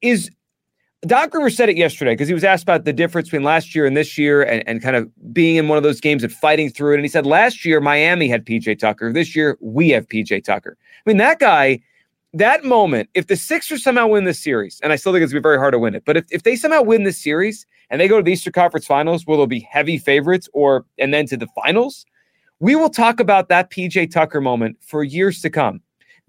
is. 0.00 0.30
Doc 1.02 1.32
Rivers 1.34 1.56
said 1.56 1.68
it 1.68 1.76
yesterday 1.76 2.12
because 2.12 2.26
he 2.26 2.34
was 2.34 2.42
asked 2.42 2.64
about 2.64 2.84
the 2.84 2.92
difference 2.92 3.28
between 3.28 3.44
last 3.44 3.74
year 3.76 3.86
and 3.86 3.96
this 3.96 4.16
year 4.18 4.42
and, 4.42 4.66
and 4.66 4.82
kind 4.82 4.96
of 4.96 5.08
being 5.32 5.54
in 5.56 5.68
one 5.68 5.76
of 5.76 5.84
those 5.84 6.00
games 6.00 6.24
and 6.24 6.32
fighting 6.32 6.70
through 6.70 6.92
it. 6.92 6.96
And 6.96 7.04
he 7.04 7.08
said 7.08 7.26
last 7.26 7.64
year 7.64 7.80
Miami 7.80 8.28
had 8.28 8.44
PJ 8.44 8.78
Tucker. 8.78 9.12
This 9.12 9.36
year 9.36 9.56
we 9.60 9.90
have 9.90 10.08
PJ 10.08 10.42
Tucker. 10.42 10.76
I 10.80 11.10
mean, 11.10 11.18
that 11.18 11.38
guy 11.38 11.80
that 12.36 12.64
moment, 12.64 13.08
if 13.14 13.28
the 13.28 13.36
Sixers 13.36 13.82
somehow 13.82 14.06
win 14.08 14.24
this 14.24 14.38
series, 14.38 14.80
and 14.82 14.92
I 14.92 14.96
still 14.96 15.12
think 15.12 15.22
it's 15.22 15.32
gonna 15.32 15.40
be 15.40 15.44
very 15.44 15.58
hard 15.58 15.72
to 15.72 15.78
win 15.78 15.94
it, 15.94 16.04
but 16.04 16.16
if, 16.16 16.26
if 16.30 16.42
they 16.42 16.56
somehow 16.56 16.82
win 16.82 17.04
this 17.04 17.22
series 17.22 17.66
and 17.90 18.00
they 18.00 18.08
go 18.08 18.16
to 18.16 18.22
the 18.22 18.32
Eastern 18.32 18.52
Conference 18.52 18.86
Finals, 18.86 19.26
will 19.26 19.36
they'll 19.36 19.46
be 19.46 19.60
heavy 19.60 19.98
favorites 19.98 20.48
or 20.52 20.84
and 20.98 21.12
then 21.12 21.26
to 21.26 21.36
the 21.36 21.46
finals? 21.48 22.04
We 22.58 22.74
will 22.74 22.90
talk 22.90 23.20
about 23.20 23.48
that 23.48 23.70
PJ 23.70 24.10
Tucker 24.10 24.40
moment 24.40 24.78
for 24.80 25.04
years 25.04 25.40
to 25.42 25.50
come. 25.50 25.80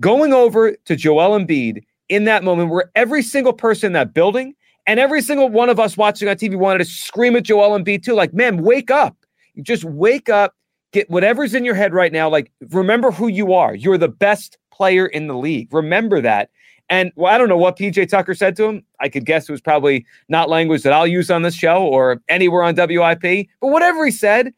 Going 0.01 0.33
over 0.33 0.73
to 0.73 0.95
Joel 0.95 1.39
Embiid 1.39 1.83
in 2.09 2.25
that 2.25 2.43
moment 2.43 2.69
where 2.69 2.91
every 2.95 3.23
single 3.23 3.53
person 3.53 3.87
in 3.87 3.93
that 3.93 4.13
building 4.13 4.53
and 4.85 4.99
every 4.99 5.21
single 5.21 5.49
one 5.49 5.69
of 5.69 5.79
us 5.79 5.97
watching 5.97 6.27
on 6.29 6.35
TV 6.35 6.55
wanted 6.55 6.79
to 6.79 6.85
scream 6.85 7.35
at 7.35 7.43
Joel 7.43 7.77
Embiid 7.77 8.03
too, 8.03 8.13
like, 8.13 8.33
man, 8.33 8.63
wake 8.63 8.91
up. 8.91 9.15
Just 9.61 9.83
wake 9.83 10.29
up, 10.29 10.53
get 10.91 11.09
whatever's 11.09 11.55
in 11.55 11.65
your 11.65 11.75
head 11.75 11.93
right 11.93 12.13
now. 12.13 12.29
Like, 12.29 12.51
remember 12.69 13.11
who 13.11 13.27
you 13.27 13.53
are. 13.53 13.73
You're 13.73 13.97
the 13.97 14.07
best 14.07 14.57
player 14.71 15.07
in 15.07 15.27
the 15.27 15.35
league. 15.35 15.73
Remember 15.73 16.21
that. 16.21 16.49
And 16.89 17.11
well, 17.15 17.33
I 17.33 17.37
don't 17.37 17.49
know 17.49 17.57
what 17.57 17.77
PJ 17.77 18.07
Tucker 18.09 18.33
said 18.33 18.55
to 18.57 18.65
him. 18.65 18.83
I 18.99 19.09
could 19.09 19.25
guess 19.25 19.49
it 19.49 19.51
was 19.51 19.61
probably 19.61 20.05
not 20.29 20.49
language 20.49 20.83
that 20.83 20.93
I'll 20.93 21.07
use 21.07 21.29
on 21.29 21.41
this 21.41 21.53
show 21.53 21.83
or 21.83 22.21
anywhere 22.29 22.63
on 22.63 22.75
WIP. 22.75 23.47
But 23.59 23.67
whatever 23.67 24.05
he 24.05 24.11
said, 24.11 24.53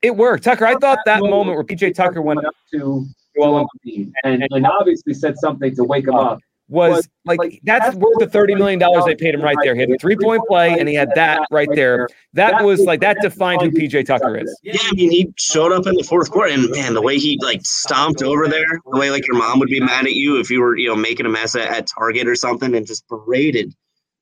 it 0.00 0.16
worked. 0.16 0.44
Tucker, 0.44 0.66
I 0.66 0.76
thought 0.76 0.98
that 1.06 1.20
moment 1.20 1.56
where 1.56 1.64
PJ 1.64 1.94
Tucker 1.94 2.22
went 2.22 2.44
up 2.44 2.54
to 2.72 3.06
Joel 3.36 3.68
Embiid 3.86 4.12
and, 4.24 4.46
and 4.50 4.66
obviously 4.66 5.14
said 5.14 5.36
something 5.38 5.74
to 5.76 5.84
wake 5.84 6.06
him 6.06 6.14
up 6.14 6.40
was 6.72 7.08
like, 7.26 7.38
like 7.38 7.60
that's, 7.64 7.84
that's 7.84 7.96
worth 7.96 8.18
the 8.18 8.26
thirty 8.26 8.54
million 8.54 8.78
dollars 8.78 9.04
they 9.04 9.14
paid 9.14 9.34
him 9.34 9.42
right 9.42 9.56
there. 9.62 9.74
He 9.74 9.82
had 9.82 9.90
a 9.90 9.98
three 9.98 10.16
point 10.16 10.42
play 10.48 10.70
and 10.78 10.88
he 10.88 10.94
had 10.94 11.10
that 11.14 11.46
right 11.50 11.68
there. 11.74 12.08
That 12.32 12.64
was 12.64 12.80
like 12.80 13.00
that 13.00 13.18
defined 13.20 13.60
who 13.60 13.70
PJ 13.70 14.06
Tucker 14.06 14.38
is. 14.38 14.58
Yeah, 14.62 14.78
I 14.80 14.94
mean 14.94 15.10
he 15.10 15.32
showed 15.36 15.70
up 15.70 15.86
in 15.86 15.94
the 15.94 16.02
fourth 16.02 16.30
quarter 16.30 16.52
and 16.52 16.70
man, 16.70 16.94
the 16.94 17.02
way 17.02 17.18
he 17.18 17.38
like 17.42 17.60
stomped 17.64 18.22
over 18.22 18.48
there, 18.48 18.80
the 18.90 18.98
way 18.98 19.10
like 19.10 19.26
your 19.26 19.36
mom 19.36 19.58
would 19.60 19.68
be 19.68 19.80
mad 19.80 20.06
at 20.06 20.14
you 20.14 20.40
if 20.40 20.50
you 20.50 20.60
were 20.60 20.76
you 20.76 20.88
know 20.88 20.96
making 20.96 21.26
a 21.26 21.28
mess 21.28 21.54
at, 21.54 21.68
at 21.68 21.86
Target 21.86 22.26
or 22.26 22.34
something, 22.34 22.74
and 22.74 22.86
just 22.86 23.06
paraded 23.06 23.74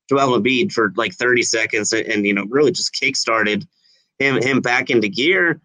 Joel 0.09 0.39
Embiid 0.39 0.73
for 0.73 0.91
like 0.97 1.13
thirty 1.13 1.43
seconds 1.43 1.93
and, 1.93 2.05
and 2.07 2.27
you 2.27 2.33
know 2.33 2.45
really 2.49 2.71
just 2.71 2.93
kickstarted 2.93 3.65
him 4.19 4.41
him 4.41 4.59
back 4.59 4.89
into 4.89 5.07
gear. 5.07 5.61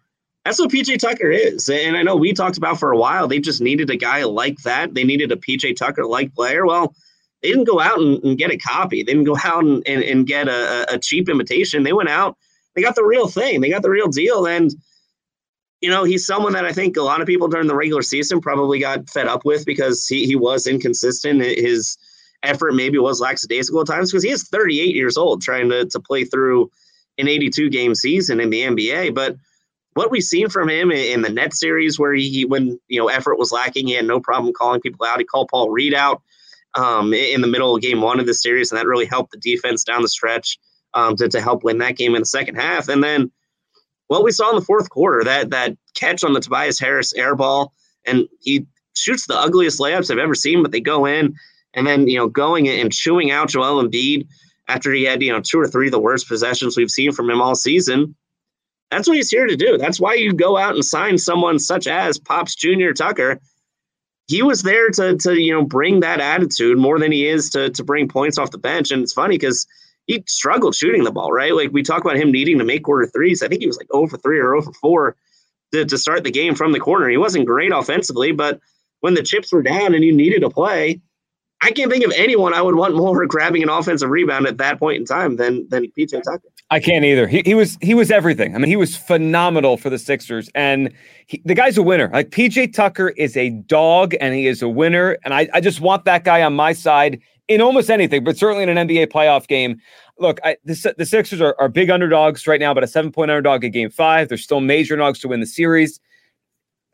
That's 0.47 0.59
what 0.59 0.71
PJ 0.71 0.99
Tucker 0.99 1.29
is. 1.29 1.67
And 1.67 1.97
I 1.97 2.03
know 2.03 2.15
we 2.15 2.31
talked 2.31 2.57
about 2.57 2.79
for 2.79 2.93
a 2.93 2.97
while, 2.97 3.27
they 3.27 3.37
just 3.37 3.59
needed 3.59 3.89
a 3.89 3.97
guy 3.97 4.23
like 4.23 4.57
that. 4.59 4.93
They 4.93 5.03
needed 5.03 5.29
a 5.33 5.35
PJ 5.35 5.75
Tucker 5.75 6.05
like 6.05 6.33
player. 6.33 6.65
Well, 6.65 6.95
they 7.41 7.49
didn't 7.49 7.65
go 7.65 7.81
out 7.81 7.99
and, 7.99 8.23
and, 8.23 8.37
get 8.37 8.51
a 8.51 8.57
copy. 8.57 9.03
They 9.03 9.11
didn't 9.11 9.25
go 9.25 9.35
out 9.43 9.65
and, 9.65 9.85
and, 9.85 10.01
and 10.01 10.25
get 10.25 10.47
a, 10.47 10.93
a, 10.93 10.99
cheap 10.99 11.27
imitation. 11.27 11.83
They 11.83 11.91
went 11.91 12.07
out, 12.07 12.37
they 12.73 12.81
got 12.81 12.95
the 12.95 13.03
real 13.03 13.27
thing, 13.27 13.59
they 13.59 13.69
got 13.69 13.81
the 13.81 13.89
real 13.89 14.07
deal. 14.07 14.47
And, 14.47 14.71
you 15.81 15.89
know, 15.89 16.05
he's 16.05 16.25
someone 16.25 16.53
that 16.53 16.63
I 16.63 16.71
think 16.71 16.95
a 16.95 17.01
lot 17.01 17.19
of 17.19 17.27
people 17.27 17.49
during 17.49 17.67
the 17.67 17.75
regular 17.75 18.01
season 18.01 18.39
probably 18.39 18.79
got 18.79 19.09
fed 19.09 19.27
up 19.27 19.43
with 19.43 19.65
because 19.65 20.07
he, 20.07 20.27
he 20.27 20.37
was 20.37 20.65
inconsistent. 20.65 21.41
His 21.41 21.97
effort 22.41 22.73
maybe 22.73 22.97
was 22.99 23.19
lackadaisical 23.19 23.81
at 23.81 23.87
times 23.87 24.13
because 24.13 24.23
he 24.23 24.29
is 24.29 24.47
38 24.47 24.95
years 24.95 25.17
old 25.17 25.41
trying 25.41 25.67
to, 25.71 25.87
to 25.87 25.99
play 25.99 26.23
through 26.23 26.71
an 27.17 27.27
82 27.27 27.69
game 27.69 27.95
season 27.95 28.39
in 28.39 28.49
the 28.49 28.61
NBA. 28.61 29.13
But 29.13 29.35
what 29.97 30.11
we've 30.11 30.23
seen 30.23 30.47
from 30.47 30.69
him 30.69 30.91
in 30.91 31.23
the 31.23 31.29
net 31.29 31.55
series 31.55 31.97
where 31.97 32.13
he, 32.13 32.45
when 32.45 32.79
you 32.87 32.99
know 32.99 33.07
effort 33.07 33.39
was 33.39 33.51
lacking, 33.51 33.87
he 33.87 33.93
had 33.93 34.05
no 34.05 34.19
problem 34.19 34.53
calling 34.53 34.79
people 34.79 35.05
out. 35.05 35.17
He 35.17 35.25
called 35.25 35.49
Paul 35.49 35.71
Reed 35.71 35.95
out 35.95 36.21
um, 36.75 37.13
in 37.13 37.41
the 37.41 37.47
middle 37.47 37.75
of 37.75 37.81
game 37.81 38.01
one 38.01 38.19
of 38.19 38.27
the 38.27 38.33
series, 38.35 38.71
and 38.71 38.79
that 38.79 38.85
really 38.85 39.07
helped 39.07 39.31
the 39.31 39.39
defense 39.39 39.83
down 39.83 40.03
the 40.03 40.07
stretch 40.07 40.59
um, 40.93 41.15
to, 41.15 41.27
to 41.27 41.41
help 41.41 41.63
win 41.63 41.79
that 41.79 41.97
game 41.97 42.13
in 42.13 42.21
the 42.21 42.27
second 42.27 42.55
half. 42.55 42.89
And 42.89 43.03
then 43.03 43.31
what 44.07 44.23
we 44.23 44.31
saw 44.31 44.51
in 44.51 44.55
the 44.55 44.61
fourth 44.61 44.87
quarter, 44.91 45.23
that 45.23 45.49
that 45.49 45.75
catch 45.95 46.23
on 46.23 46.33
the 46.33 46.41
Tobias 46.41 46.79
Harris 46.79 47.13
air 47.15 47.35
ball, 47.35 47.73
and 48.05 48.27
he 48.39 48.67
shoots 48.93 49.25
the 49.25 49.35
ugliest 49.35 49.79
layups 49.79 50.11
I've 50.11 50.19
ever 50.19 50.35
seen, 50.35 50.61
but 50.61 50.71
they 50.71 50.79
go 50.79 51.07
in. 51.07 51.33
And 51.73 51.87
then, 51.87 52.07
you 52.07 52.17
know, 52.17 52.27
going 52.27 52.67
and 52.69 52.93
chewing 52.93 53.31
out 53.31 53.49
Joel 53.49 53.83
Embiid 53.83 54.27
after 54.67 54.93
he 54.93 55.03
had, 55.03 55.21
you 55.23 55.31
know, 55.31 55.41
two 55.41 55.59
or 55.59 55.67
three 55.67 55.87
of 55.87 55.91
the 55.91 55.99
worst 55.99 56.27
possessions 56.27 56.77
we've 56.77 56.89
seen 56.89 57.11
from 57.11 57.29
him 57.29 57.41
all 57.41 57.55
season 57.55 58.15
that's 58.89 59.07
what 59.07 59.17
he's 59.17 59.29
here 59.29 59.45
to 59.45 59.55
do. 59.55 59.77
That's 59.77 59.99
why 59.99 60.13
you 60.13 60.33
go 60.33 60.57
out 60.57 60.75
and 60.75 60.83
sign 60.83 61.17
someone 61.17 61.59
such 61.59 61.87
as 61.87 62.19
Pops 62.19 62.55
Junior 62.55 62.93
Tucker. 62.93 63.39
He 64.27 64.43
was 64.43 64.63
there 64.63 64.89
to 64.89 65.17
to 65.17 65.39
you 65.39 65.53
know 65.53 65.63
bring 65.63 66.01
that 66.01 66.19
attitude 66.19 66.77
more 66.77 66.99
than 66.99 67.11
he 67.11 67.27
is 67.27 67.49
to 67.51 67.69
to 67.71 67.83
bring 67.83 68.07
points 68.07 68.37
off 68.37 68.51
the 68.51 68.57
bench. 68.57 68.91
And 68.91 69.03
it's 69.03 69.13
funny 69.13 69.37
because 69.37 69.67
he 70.05 70.23
struggled 70.25 70.75
shooting 70.75 71.03
the 71.03 71.11
ball, 71.11 71.31
right? 71.31 71.53
Like 71.53 71.71
we 71.71 71.83
talk 71.83 72.03
about 72.03 72.17
him 72.17 72.31
needing 72.31 72.59
to 72.59 72.65
make 72.65 72.83
corner 72.83 73.07
threes. 73.07 73.43
I 73.43 73.47
think 73.47 73.61
he 73.61 73.67
was 73.67 73.77
like 73.77 73.89
0 73.93 74.07
for 74.07 74.17
3 74.17 74.39
or 74.39 74.61
0 74.61 74.61
for 74.61 74.73
4 74.73 75.15
to, 75.73 75.85
to 75.85 75.97
start 75.97 76.23
the 76.23 76.31
game 76.31 76.55
from 76.55 76.71
the 76.71 76.79
corner. 76.79 77.09
He 77.09 77.17
wasn't 77.17 77.45
great 77.45 77.73
offensively, 77.73 78.31
but 78.31 78.59
when 79.01 79.13
the 79.13 79.23
chips 79.23 79.51
were 79.51 79.61
down 79.61 79.93
and 79.93 80.03
you 80.03 80.15
needed 80.15 80.41
to 80.41 80.49
play, 80.49 81.01
I 81.61 81.71
can't 81.71 81.91
think 81.91 82.05
of 82.05 82.13
anyone 82.15 82.53
I 82.53 82.61
would 82.61 82.75
want 82.75 82.95
more 82.95 83.25
grabbing 83.27 83.63
an 83.63 83.69
offensive 83.69 84.09
rebound 84.09 84.45
at 84.47 84.57
that 84.57 84.79
point 84.79 84.97
in 84.97 85.05
time 85.05 85.37
than 85.37 85.67
than 85.69 85.91
PJ 85.97 86.23
Tucker. 86.23 86.49
I 86.69 86.79
can't 86.79 87.05
either. 87.05 87.27
He, 87.27 87.41
he 87.45 87.55
was 87.55 87.77
he 87.81 87.93
was 87.93 88.11
everything. 88.11 88.55
I 88.55 88.57
mean, 88.57 88.67
he 88.67 88.75
was 88.75 88.95
phenomenal 88.95 89.77
for 89.77 89.89
the 89.89 89.97
Sixers, 89.97 90.49
and 90.53 90.91
he, 91.27 91.41
the 91.45 91.55
guy's 91.55 91.77
a 91.77 91.83
winner. 91.83 92.09
Like 92.11 92.29
PJ 92.29 92.73
Tucker 92.73 93.09
is 93.09 93.37
a 93.37 93.49
dog, 93.49 94.15
and 94.19 94.35
he 94.35 94.47
is 94.47 94.61
a 94.61 94.69
winner. 94.69 95.17
And 95.23 95.33
I, 95.33 95.47
I 95.53 95.61
just 95.61 95.81
want 95.81 96.05
that 96.05 96.23
guy 96.23 96.43
on 96.43 96.53
my 96.53 96.73
side 96.73 97.21
in 97.47 97.61
almost 97.61 97.89
anything, 97.89 98.23
but 98.23 98.37
certainly 98.37 98.63
in 98.63 98.75
an 98.75 98.87
NBA 98.87 99.07
playoff 99.07 99.47
game. 99.47 99.79
Look, 100.19 100.39
I, 100.43 100.57
the, 100.65 100.95
the 100.97 101.05
Sixers 101.05 101.41
are, 101.41 101.55
are 101.59 101.69
big 101.69 101.89
underdogs 101.89 102.47
right 102.47 102.59
now, 102.59 102.73
but 102.73 102.83
a 102.83 102.87
seven 102.87 103.11
point 103.11 103.31
underdog 103.31 103.63
in 103.63 103.71
Game 103.71 103.89
Five. 103.89 104.29
They're 104.29 104.37
still 104.37 104.59
major 104.59 104.95
dogs 104.95 105.19
to 105.19 105.29
win 105.29 105.39
the 105.39 105.45
series. 105.45 105.99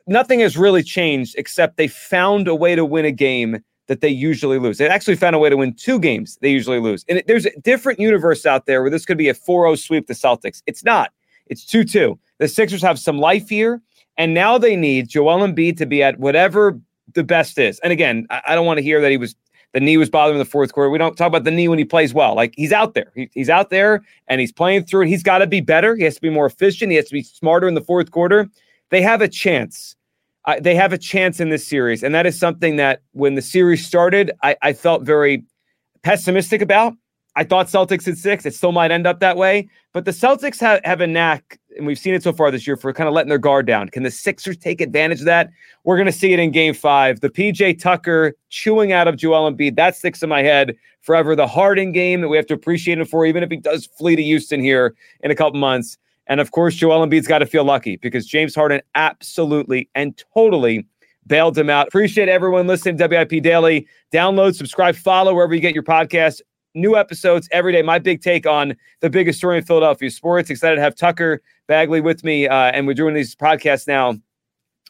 Nothing 0.06 0.42
has 0.42 0.58
really 0.58 0.84
changed 0.84 1.36
except 1.38 1.78
they 1.78 1.88
found 1.88 2.48
a 2.48 2.56
way 2.56 2.76
to 2.76 2.86
win 2.86 3.06
a 3.06 3.12
game 3.12 3.64
that 3.88 4.02
they 4.02 4.10
usually 4.10 4.60
lose. 4.60 4.78
They 4.78 4.88
actually 4.88 5.16
found 5.16 5.36
a 5.36 5.40
way 5.40 5.50
to 5.50 5.58
win 5.58 5.74
two 5.74 6.00
games 6.00 6.38
they 6.42 6.52
usually 6.52 6.80
lose. 6.80 7.04
And 7.10 7.20
it, 7.20 7.28
there's 7.28 7.46
a 7.46 7.60
different 7.62 8.00
universe 8.00 8.46
out 8.46 8.66
there 8.66 8.82
where 8.82 8.92
this 8.92 9.06
could 9.06 9.18
be 9.18 9.30
a 9.30 9.34
4 9.34 9.66
0 9.66 9.76
sweep 9.76 10.08
the 10.08 10.14
Celtics. 10.14 10.62
It's 10.66 10.84
not. 10.84 11.12
It's 11.48 11.66
2 11.66 11.84
2. 11.84 12.18
The 12.38 12.48
Sixers 12.48 12.82
have 12.82 12.98
some 13.00 13.20
life 13.20 13.50
here, 13.50 13.82
and 14.18 14.34
now 14.34 14.58
they 14.58 14.76
need 14.76 15.10
Joel 15.10 15.40
Embiid 15.40 15.78
to 15.78 15.86
be 15.86 16.02
at 16.02 16.20
whatever 16.20 16.80
the 17.14 17.24
best 17.24 17.58
is. 17.58 17.80
And 17.80 17.92
again, 17.92 18.26
I, 18.30 18.42
I 18.48 18.56
don't 18.56 18.66
want 18.66 18.78
to 18.78 18.84
hear 18.84 19.02
that 19.02 19.12
he 19.12 19.18
was 19.18 19.36
the 19.74 19.80
knee 19.80 19.98
was 19.98 20.10
bothering 20.10 20.38
the 20.38 20.46
fourth 20.46 20.72
quarter. 20.72 20.90
We 20.90 21.00
don't 21.00 21.18
talk 21.18 21.28
about 21.28 21.46
the 21.46 21.52
knee 21.52 21.68
when 21.68 21.80
he 21.80 21.86
plays 21.86 22.14
well. 22.14 22.36
Like 22.36 22.54
he's 22.56 22.72
out 22.72 22.94
there. 22.94 23.12
He, 23.16 23.30
he's 23.34 23.50
out 23.50 23.72
there 23.72 24.04
and 24.28 24.40
he's 24.40 24.52
playing 24.52 24.86
through 24.86 25.06
it. 25.06 25.08
He's 25.08 25.24
got 25.24 25.40
to 25.40 25.48
be 25.48 25.62
better. 25.62 25.96
He 25.96 26.04
has 26.04 26.16
to 26.16 26.22
be 26.22 26.30
more 26.30 26.46
efficient. 26.46 26.92
He 26.92 26.98
has 26.98 27.08
to 27.08 27.14
be 27.14 27.24
smarter 27.24 27.68
in 27.68 27.74
the 27.74 27.82
fourth 27.82 28.12
quarter. 28.12 28.48
They 28.92 29.02
have 29.02 29.22
a 29.22 29.28
chance 29.28 29.96
I, 30.46 30.60
they 30.60 30.76
have 30.76 30.94
a 30.94 30.98
chance 30.98 31.40
in 31.40 31.50
this 31.50 31.68
series. 31.68 32.04
And 32.04 32.14
that 32.16 32.26
is 32.26 32.38
something 32.38 32.76
that 32.76 33.02
when 33.12 33.36
the 33.36 33.42
series 33.42 33.86
started, 33.86 34.32
I, 34.44 34.56
I 34.62 34.74
felt 34.74 35.04
very 35.04 35.44
pessimistic 36.04 36.62
about. 36.62 36.94
I 37.36 37.44
thought 37.44 37.68
Celtics 37.68 38.08
at 38.08 38.18
six. 38.18 38.46
It 38.46 38.54
still 38.54 38.72
might 38.72 38.92
end 38.92 39.08
up 39.08 39.20
that 39.20 39.38
way. 39.38 39.68
But 39.92 40.06
the 40.06 40.12
Celtics 40.12 40.60
have, 40.60 40.82
have 40.84 41.02
a 41.02 41.08
knack, 41.08 41.60
and 41.78 41.88
we've 41.88 41.98
seen 41.98 42.14
it 42.14 42.22
so 42.22 42.32
far 42.32 42.52
this 42.52 42.68
year, 42.68 42.78
for 42.78 42.94
kind 42.94 43.08
of 43.08 43.14
letting 43.16 43.30
their 43.30 43.40
guard 43.40 43.66
down. 43.66 43.90
Can 43.90 44.04
the 44.04 44.12
Sixers 44.12 44.58
take 44.58 44.82
advantage 44.82 45.20
of 45.20 45.26
that? 45.26 45.50
We're 45.84 45.98
going 45.98 46.06
to 46.06 46.12
see 46.12 46.32
it 46.34 46.40
in 46.40 46.52
game 46.52 46.76
five. 46.76 47.22
The 47.22 47.30
PJ 47.30 47.82
Tucker 47.82 48.36
chewing 48.50 48.92
out 48.92 49.08
of 49.08 49.18
Joel 49.18 49.52
Embiid, 49.52 49.76
that 49.78 49.96
sticks 49.96 50.22
in 50.22 50.30
my 50.30 50.44
head 50.44 50.76
forever. 51.02 51.36
The 51.36 51.48
Harden 51.48 51.92
game 51.92 52.22
that 52.22 52.28
we 52.28 52.38
have 52.38 52.46
to 52.48 52.54
appreciate 52.54 53.00
him 53.00 53.06
for, 53.06 53.26
even 53.26 53.42
if 53.42 53.50
he 53.50 53.58
does 53.58 53.88
flee 53.88 54.16
to 54.16 54.24
Houston 54.24 54.62
here 54.62 54.96
in 55.22 55.32
a 55.32 55.36
couple 55.36 55.60
months. 55.60 55.98
And 56.28 56.40
of 56.40 56.52
course, 56.52 56.76
Joel 56.76 57.06
Embiid's 57.06 57.28
got 57.28 57.40
to 57.40 57.46
feel 57.46 57.64
lucky 57.64 57.98
because 57.98 58.26
James 58.26 58.56
Harden 58.56 58.82
absolutely 58.96 59.90
and 59.96 60.22
totally 60.34 60.86
bailed 61.28 61.58
him 61.58 61.70
out. 61.70 61.88
Appreciate 61.88 62.30
everyone 62.30 62.68
listening 62.68 62.98
to 62.98 63.08
WIP 63.08 63.44
Daily. 63.44 63.88
Download, 64.12 64.56
subscribe, 64.56 64.96
follow 64.96 65.34
wherever 65.34 65.54
you 65.54 65.62
get 65.62 65.74
your 65.74 65.84
podcast. 65.84 66.42
new 66.76 66.98
episodes 66.98 67.48
every 67.52 67.72
day. 67.72 67.82
My 67.82 68.00
big 68.00 68.22
take 68.22 68.48
on 68.48 68.76
the 69.02 69.10
biggest 69.10 69.38
story 69.38 69.58
in 69.58 69.64
Philadelphia 69.64 70.10
sports. 70.10 70.50
Excited 70.50 70.76
to 70.76 70.82
have 70.82 70.96
Tucker 70.96 71.42
Bagley 71.68 72.02
with 72.02 72.24
me, 72.24 72.48
uh, 72.48 72.72
and 72.72 72.88
we're 72.88 72.94
doing 72.94 73.14
these 73.14 73.36
podcasts 73.36 73.88
now 73.88 74.16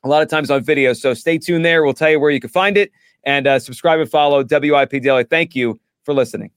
a 0.03 0.07
lot 0.07 0.21
of 0.21 0.29
times 0.29 0.49
on 0.49 0.63
video. 0.63 0.93
So 0.93 1.13
stay 1.13 1.37
tuned 1.37 1.65
there. 1.65 1.83
We'll 1.83 1.93
tell 1.93 2.09
you 2.09 2.19
where 2.19 2.31
you 2.31 2.39
can 2.39 2.49
find 2.49 2.77
it 2.77 2.91
and 3.23 3.47
uh, 3.47 3.59
subscribe 3.59 3.99
and 3.99 4.09
follow 4.09 4.43
WIP 4.43 5.01
Daily. 5.01 5.23
Thank 5.23 5.55
you 5.55 5.79
for 6.03 6.13
listening. 6.13 6.53